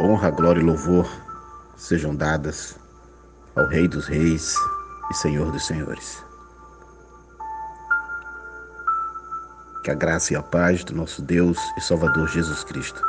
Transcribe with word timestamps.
honra, 0.00 0.30
glória 0.30 0.60
e 0.60 0.64
louvor 0.64 1.06
sejam 1.76 2.16
dadas 2.16 2.74
ao 3.54 3.66
Rei 3.66 3.86
dos 3.86 4.06
Reis 4.06 4.54
e 5.10 5.14
Senhor 5.14 5.52
dos 5.52 5.66
Senhores. 5.66 6.24
Que 9.84 9.90
a 9.90 9.94
graça 9.94 10.32
e 10.32 10.36
a 10.36 10.42
paz 10.42 10.84
do 10.84 10.94
nosso 10.94 11.20
Deus 11.20 11.58
e 11.76 11.80
Salvador 11.82 12.28
Jesus 12.28 12.64
Cristo 12.64 13.02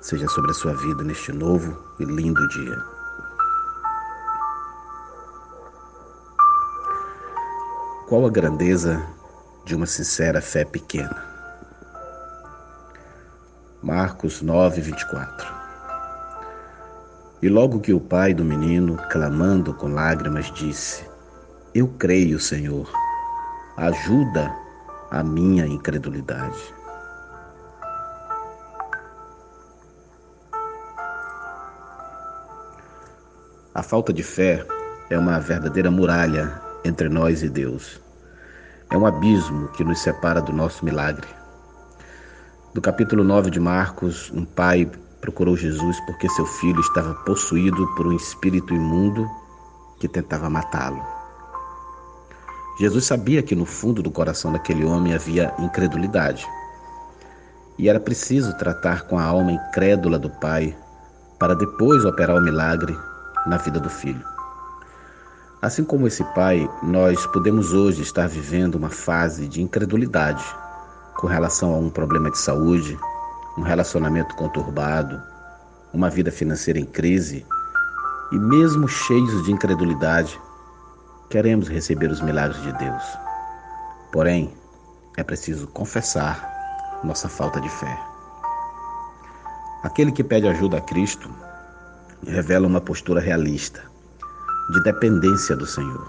seja 0.00 0.28
sobre 0.28 0.52
a 0.52 0.54
sua 0.54 0.74
vida 0.74 1.02
neste 1.02 1.32
novo 1.32 1.76
e 1.98 2.04
lindo 2.04 2.48
dia. 2.48 2.76
Qual 8.08 8.26
a 8.26 8.30
grandeza 8.30 9.04
de 9.64 9.74
uma 9.74 9.86
sincera 9.86 10.40
fé 10.40 10.64
pequena? 10.64 11.24
Marcos 13.82 14.42
9, 14.42 14.80
24 14.80 15.61
E 17.42 17.48
logo 17.48 17.80
que 17.80 17.92
o 17.92 17.98
pai 17.98 18.32
do 18.32 18.44
menino, 18.44 18.96
clamando 19.10 19.74
com 19.74 19.88
lágrimas, 19.88 20.48
disse: 20.52 21.04
Eu 21.74 21.88
creio, 21.88 22.38
Senhor, 22.38 22.88
ajuda 23.76 24.54
a 25.10 25.24
minha 25.24 25.66
incredulidade. 25.66 26.72
A 33.74 33.82
falta 33.82 34.12
de 34.12 34.22
fé 34.22 34.64
é 35.10 35.18
uma 35.18 35.40
verdadeira 35.40 35.90
muralha 35.90 36.62
entre 36.84 37.08
nós 37.08 37.42
e 37.42 37.48
Deus. 37.48 38.00
É 38.88 38.96
um 38.96 39.04
abismo 39.04 39.66
que 39.68 39.82
nos 39.82 39.98
separa 39.98 40.40
do 40.40 40.52
nosso 40.52 40.84
milagre. 40.84 41.26
No 42.72 42.80
capítulo 42.80 43.24
9 43.24 43.50
de 43.50 43.58
Marcos, 43.58 44.30
um 44.30 44.44
pai 44.44 44.88
procurou 45.22 45.56
Jesus 45.56 45.98
porque 46.00 46.28
seu 46.28 46.44
filho 46.44 46.80
estava 46.80 47.14
possuído 47.14 47.86
por 47.94 48.06
um 48.08 48.12
espírito 48.12 48.74
imundo 48.74 49.26
que 49.98 50.08
tentava 50.08 50.50
matá-lo. 50.50 51.00
Jesus 52.78 53.06
sabia 53.06 53.42
que 53.42 53.54
no 53.54 53.64
fundo 53.64 54.02
do 54.02 54.10
coração 54.10 54.52
daquele 54.52 54.84
homem 54.84 55.14
havia 55.14 55.54
incredulidade. 55.60 56.44
E 57.78 57.88
era 57.88 58.00
preciso 58.00 58.56
tratar 58.58 59.02
com 59.02 59.16
a 59.16 59.22
alma 59.22 59.52
incrédula 59.52 60.18
do 60.18 60.28
pai 60.28 60.76
para 61.38 61.54
depois 61.54 62.04
operar 62.04 62.36
o 62.36 62.42
milagre 62.42 62.98
na 63.46 63.56
vida 63.56 63.78
do 63.78 63.88
filho. 63.88 64.24
Assim 65.60 65.84
como 65.84 66.08
esse 66.08 66.24
pai, 66.34 66.68
nós 66.82 67.24
podemos 67.26 67.72
hoje 67.72 68.02
estar 68.02 68.26
vivendo 68.26 68.74
uma 68.74 68.90
fase 68.90 69.46
de 69.46 69.62
incredulidade 69.62 70.44
com 71.14 71.28
relação 71.28 71.72
a 71.72 71.78
um 71.78 71.88
problema 71.88 72.28
de 72.30 72.38
saúde, 72.38 72.98
um 73.56 73.62
relacionamento 73.62 74.34
conturbado, 74.34 75.20
uma 75.92 76.08
vida 76.08 76.30
financeira 76.30 76.78
em 76.78 76.86
crise 76.86 77.46
e, 78.30 78.38
mesmo 78.38 78.88
cheios 78.88 79.44
de 79.44 79.52
incredulidade, 79.52 80.40
queremos 81.28 81.68
receber 81.68 82.10
os 82.10 82.20
milagres 82.20 82.62
de 82.62 82.72
Deus. 82.72 83.02
Porém, 84.10 84.54
é 85.16 85.22
preciso 85.22 85.66
confessar 85.68 86.50
nossa 87.04 87.28
falta 87.28 87.60
de 87.60 87.68
fé. 87.68 87.98
Aquele 89.82 90.12
que 90.12 90.24
pede 90.24 90.46
ajuda 90.48 90.78
a 90.78 90.80
Cristo 90.80 91.28
revela 92.26 92.66
uma 92.66 92.80
postura 92.80 93.20
realista, 93.20 93.82
de 94.70 94.82
dependência 94.84 95.56
do 95.56 95.66
Senhor. 95.66 96.08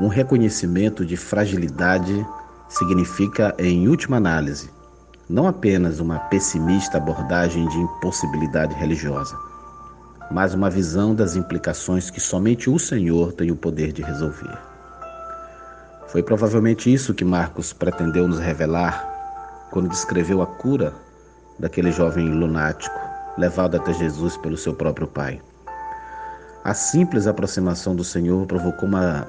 Um 0.00 0.08
reconhecimento 0.08 1.04
de 1.06 1.16
fragilidade 1.16 2.26
significa, 2.68 3.54
em 3.58 3.88
última 3.88 4.16
análise, 4.16 4.70
não 5.32 5.46
apenas 5.46 5.98
uma 5.98 6.18
pessimista 6.18 6.98
abordagem 6.98 7.66
de 7.66 7.78
impossibilidade 7.78 8.74
religiosa, 8.74 9.34
mas 10.30 10.52
uma 10.52 10.68
visão 10.68 11.14
das 11.14 11.36
implicações 11.36 12.10
que 12.10 12.20
somente 12.20 12.68
o 12.68 12.78
Senhor 12.78 13.32
tem 13.32 13.50
o 13.50 13.56
poder 13.56 13.92
de 13.92 14.02
resolver. 14.02 14.58
Foi 16.08 16.22
provavelmente 16.22 16.92
isso 16.92 17.14
que 17.14 17.24
Marcos 17.24 17.72
pretendeu 17.72 18.28
nos 18.28 18.38
revelar 18.38 19.08
quando 19.70 19.88
descreveu 19.88 20.42
a 20.42 20.46
cura 20.46 20.92
daquele 21.58 21.90
jovem 21.90 22.28
lunático 22.28 23.00
levado 23.38 23.78
até 23.78 23.94
Jesus 23.94 24.36
pelo 24.36 24.58
seu 24.58 24.74
próprio 24.74 25.06
pai. 25.06 25.40
A 26.62 26.74
simples 26.74 27.26
aproximação 27.26 27.96
do 27.96 28.04
Senhor 28.04 28.46
provocou 28.46 28.86
uma 28.86 29.26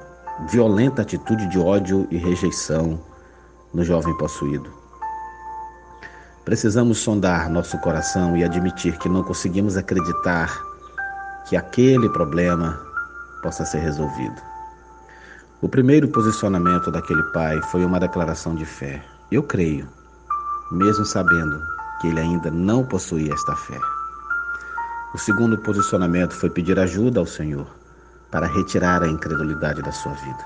violenta 0.50 1.00
atitude 1.00 1.48
de 1.48 1.58
ódio 1.58 2.06
e 2.10 2.18
rejeição 2.18 3.00
no 3.72 3.82
jovem 3.82 4.14
possuído. 4.18 4.83
Precisamos 6.44 6.98
sondar 6.98 7.48
nosso 7.48 7.78
coração 7.78 8.36
e 8.36 8.44
admitir 8.44 8.98
que 8.98 9.08
não 9.08 9.22
conseguimos 9.22 9.78
acreditar 9.78 10.54
que 11.48 11.56
aquele 11.56 12.06
problema 12.10 12.78
possa 13.42 13.64
ser 13.64 13.78
resolvido. 13.78 14.40
O 15.62 15.68
primeiro 15.68 16.06
posicionamento 16.08 16.90
daquele 16.90 17.22
pai 17.32 17.62
foi 17.70 17.82
uma 17.82 17.98
declaração 17.98 18.54
de 18.54 18.66
fé. 18.66 19.02
Eu 19.32 19.42
creio, 19.42 19.88
mesmo 20.70 21.06
sabendo 21.06 21.62
que 22.00 22.08
ele 22.08 22.20
ainda 22.20 22.50
não 22.50 22.84
possuía 22.84 23.32
esta 23.32 23.56
fé. 23.56 23.80
O 25.14 25.18
segundo 25.18 25.56
posicionamento 25.56 26.34
foi 26.34 26.50
pedir 26.50 26.78
ajuda 26.78 27.20
ao 27.20 27.26
Senhor 27.26 27.66
para 28.30 28.46
retirar 28.46 29.02
a 29.02 29.08
incredulidade 29.08 29.80
da 29.80 29.92
sua 29.92 30.12
vida. 30.12 30.44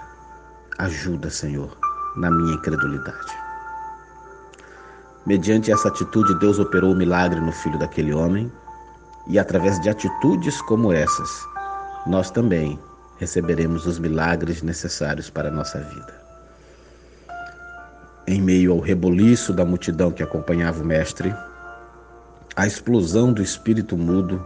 Ajuda, 0.79 1.29
Senhor, 1.29 1.77
na 2.17 2.31
minha 2.31 2.55
incredulidade. 2.55 3.48
Mediante 5.28 5.71
essa 5.71 5.89
atitude, 5.89 6.39
Deus 6.39 6.59
operou 6.59 6.93
o 6.93 6.97
milagre 6.97 7.39
no 7.39 7.53
filho 7.53 7.78
daquele 7.78 8.15
homem, 8.15 8.50
e 9.27 9.39
através 9.39 9.78
de 9.78 9.91
atitudes 9.91 10.62
como 10.62 10.91
essas, 10.91 11.47
nós 12.06 12.31
também 12.31 12.78
receberemos 13.19 13.87
os 13.87 13.99
milagres 13.99 14.62
necessários 14.62 15.28
para 15.28 15.49
a 15.49 15.50
nossa 15.50 15.81
vida. 15.81 16.15
Em 18.27 18.41
meio 18.41 18.72
ao 18.72 18.81
reboliço 18.81 19.53
da 19.53 19.67
multidão 19.67 20.11
que 20.11 20.22
acompanhava 20.22 20.83
o 20.83 20.87
Mestre, 20.87 21.34
a 22.56 22.67
explosão 22.67 23.31
do 23.31 23.43
espírito 23.43 23.99
mudo 23.99 24.43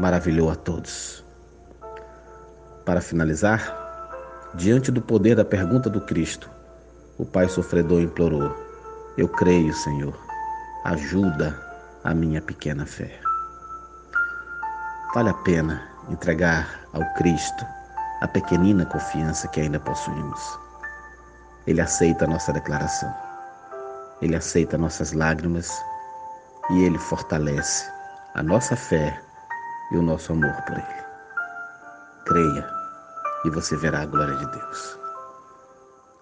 maravilhou 0.00 0.50
a 0.50 0.56
todos. 0.56 1.24
Para 2.84 3.00
finalizar, 3.00 4.50
diante 4.56 4.90
do 4.90 5.00
poder 5.00 5.36
da 5.36 5.44
pergunta 5.44 5.88
do 5.88 6.00
Cristo, 6.00 6.50
o 7.16 7.24
pai 7.24 7.48
sofredor 7.48 8.00
implorou: 8.00 8.69
Eu 9.20 9.28
creio, 9.28 9.74
Senhor, 9.74 10.18
ajuda 10.82 11.54
a 12.04 12.14
minha 12.14 12.40
pequena 12.40 12.86
fé. 12.86 13.20
Vale 15.14 15.28
a 15.28 15.34
pena 15.34 15.86
entregar 16.08 16.80
ao 16.94 17.04
Cristo 17.16 17.66
a 18.22 18.28
pequenina 18.28 18.86
confiança 18.86 19.46
que 19.48 19.60
ainda 19.60 19.78
possuímos. 19.78 20.40
Ele 21.66 21.82
aceita 21.82 22.24
a 22.24 22.28
nossa 22.28 22.50
declaração, 22.50 23.14
ele 24.22 24.36
aceita 24.36 24.78
nossas 24.78 25.12
lágrimas 25.12 25.70
e 26.70 26.82
ele 26.82 26.98
fortalece 26.98 27.92
a 28.34 28.42
nossa 28.42 28.74
fé 28.74 29.20
e 29.92 29.98
o 29.98 30.02
nosso 30.02 30.32
amor 30.32 30.54
por 30.62 30.78
ele. 30.78 31.04
Creia 32.24 32.70
e 33.44 33.50
você 33.50 33.76
verá 33.76 34.00
a 34.00 34.06
glória 34.06 34.36
de 34.36 34.50
Deus. 34.50 34.98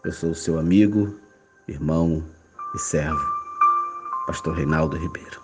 Eu 0.03 0.11
sou 0.11 0.31
o 0.31 0.35
seu 0.35 0.59
amigo, 0.59 1.17
irmão 1.69 2.37
e 2.75 2.79
servo, 2.79 3.25
Pastor 4.27 4.55
Reinaldo 4.55 4.97
Ribeiro. 4.97 5.41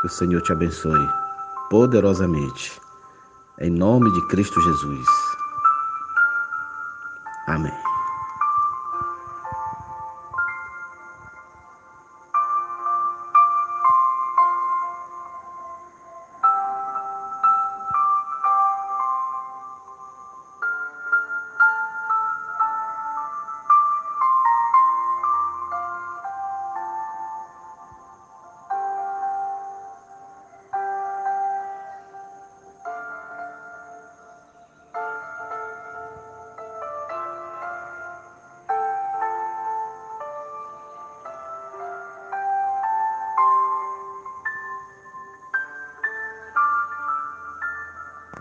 Que 0.00 0.06
o 0.06 0.10
Senhor 0.10 0.42
te 0.42 0.52
abençoe 0.52 1.08
poderosamente, 1.70 2.80
em 3.60 3.70
nome 3.70 4.12
de 4.12 4.28
Cristo 4.28 4.60
Jesus. 4.60 5.06
Amém. 7.48 7.93